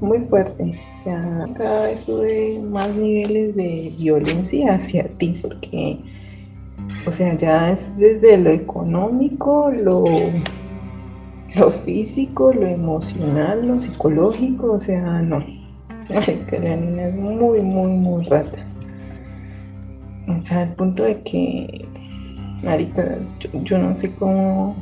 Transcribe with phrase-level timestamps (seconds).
[0.00, 0.80] Muy fuerte.
[0.94, 5.98] O sea, cada vez sube más niveles de violencia hacia ti, porque,
[7.06, 10.04] o sea, ya es desde lo económico, lo,
[11.54, 15.44] lo físico, lo emocional, lo psicológico, o sea, no.
[16.08, 18.66] Ay, que la niña es muy, muy, muy rata.
[20.28, 21.86] O sea, al punto de que,
[22.64, 23.18] marica,
[23.64, 24.76] yo no sé cómo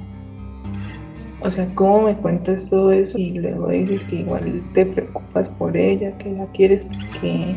[1.41, 5.77] o sea, ¿cómo me cuentas todo eso y luego dices que igual te preocupas por
[5.77, 7.57] ella, que la quieres porque,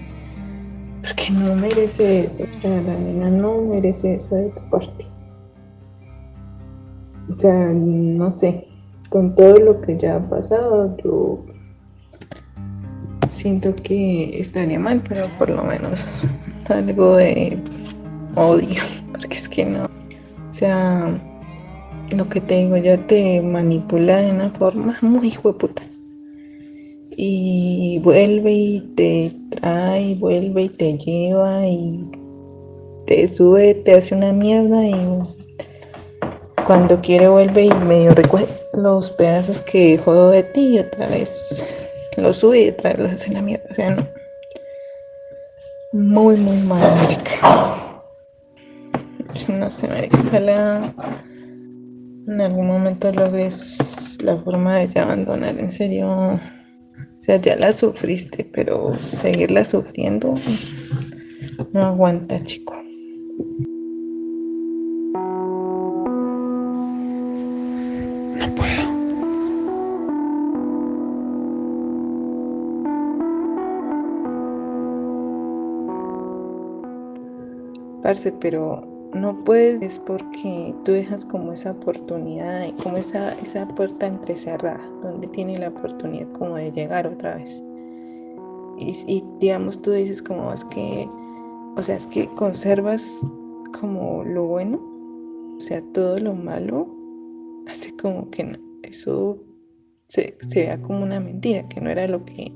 [1.02, 2.44] porque no merece eso?
[2.44, 5.06] O sea, la niña no merece eso de tu parte.
[7.34, 8.68] O sea, no sé,
[9.10, 11.44] con todo lo que ya ha pasado, yo
[13.32, 16.22] siento que estaría mal, pero por lo menos
[16.70, 17.58] algo de
[18.36, 19.86] odio, porque es que no.
[19.86, 21.20] O sea,
[22.22, 25.82] lo que te digo, ya te manipula de una forma muy hueputa.
[27.18, 32.06] Y vuelve y te trae, vuelve y te lleva y
[33.08, 34.96] te sube, te hace una mierda y
[36.64, 41.66] cuando quiere vuelve y medio recoge los pedazos que dejó de ti y otra vez
[42.18, 43.66] los sube y otra vez los hace una mierda.
[43.72, 44.08] O sea, no.
[45.94, 47.32] Muy, muy mal, América.
[49.50, 50.20] No sé, América.
[50.28, 50.94] Ojalá
[52.28, 56.40] en algún momento logres la forma de ya abandonar, en serio, o
[57.20, 60.36] sea, ya la sufriste, pero seguirla sufriendo
[61.74, 62.76] no aguanta, chico.
[68.38, 68.84] No puedo.
[78.02, 84.08] Parce, pero no puedes es porque tú dejas como esa oportunidad, como esa, esa puerta
[84.08, 87.64] entrecerrada, donde tiene la oportunidad como de llegar otra vez.
[88.78, 91.08] Y, digamos, tú dices como es que,
[91.76, 93.26] o sea, es que conservas
[93.80, 94.80] como lo bueno,
[95.56, 96.88] o sea, todo lo malo,
[97.68, 99.38] hace como que eso
[100.08, 102.52] se, se vea como una mentira, que no era lo que,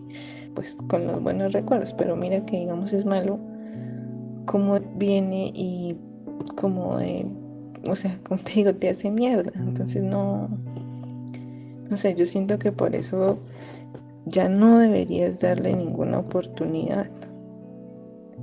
[0.55, 3.39] pues, con los buenos recuerdos, pero mira que digamos es malo,
[4.45, 5.95] como viene y
[6.55, 7.25] como de,
[7.87, 9.51] o sea, como te digo, te hace mierda.
[9.55, 10.49] Entonces no,
[11.89, 13.37] no sé, yo siento que por eso
[14.25, 17.09] ya no deberías darle ninguna oportunidad.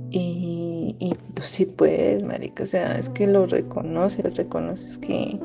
[0.09, 5.39] Y, y tú sí puedes, marica, o sea, es que lo reconoces, reconoces que,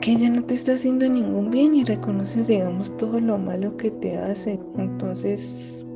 [0.00, 3.90] que ya no te está haciendo ningún bien y reconoces, digamos, todo lo malo que
[3.90, 4.60] te hace.
[4.76, 5.86] Entonces,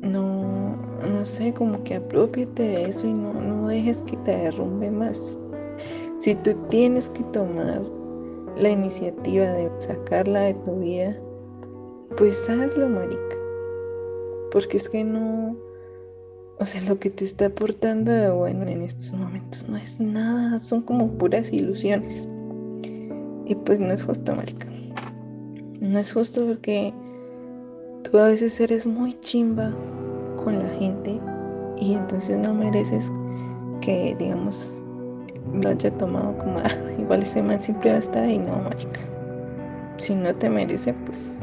[0.00, 0.67] no,
[1.06, 5.36] no sé, como que apropiate de eso y no, no dejes que te derrumbe más.
[6.18, 7.82] Si tú tienes que tomar
[8.56, 11.16] la iniciativa de sacarla de tu vida,
[12.16, 13.36] pues hazlo, marica.
[14.50, 15.56] Porque es que no,
[16.58, 20.58] o sea, lo que te está aportando de bueno en estos momentos no es nada,
[20.58, 22.26] son como puras ilusiones.
[23.46, 24.66] Y pues no es justo, marica.
[25.80, 26.92] No es justo porque
[28.02, 29.72] tú a veces eres muy chimba
[30.42, 31.20] con la gente
[31.76, 33.12] y entonces no mereces
[33.80, 34.84] que, digamos,
[35.52, 39.00] lo haya tomado como, ah, igual ese man siempre va a estar ahí, no, marica.
[39.96, 41.40] Si no te merece, pues,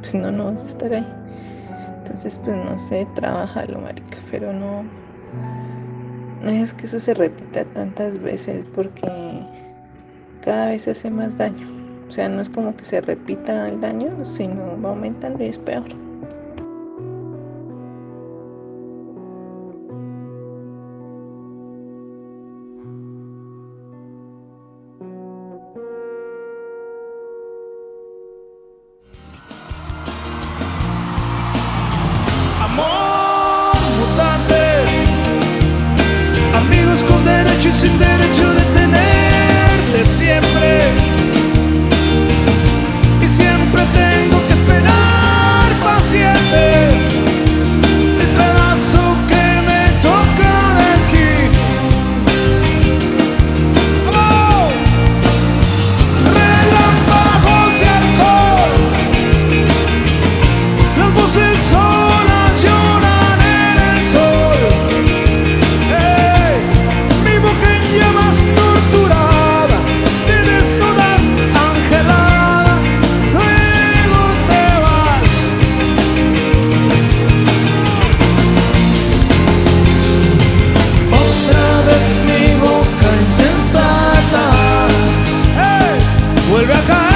[0.00, 1.06] pues no, no vas a estar ahí.
[1.98, 4.84] Entonces, pues no sé, trabajalo, marica, pero no,
[6.42, 9.06] no es que eso se repita tantas veces porque
[10.42, 11.66] cada vez hace más daño.
[12.08, 15.58] O sea, no es como que se repita el daño, sino va aumentando y es
[15.58, 16.09] peor.
[37.70, 38.49] chasing that I
[86.60, 87.09] will rock on.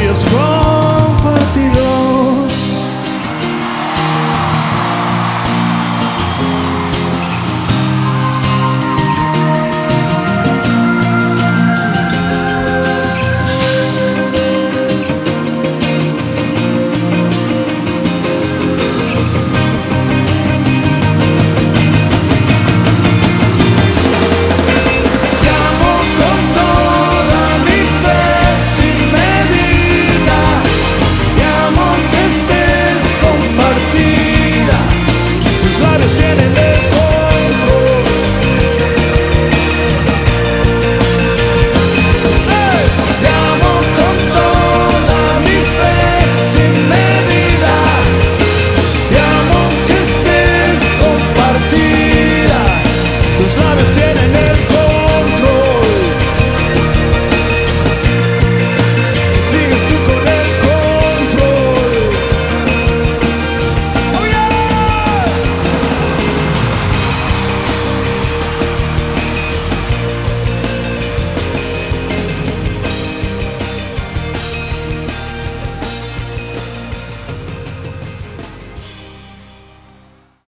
[0.00, 0.69] feel strong.
[53.80, 54.09] understand.